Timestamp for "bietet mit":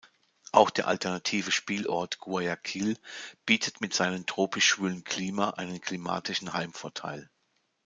3.45-3.93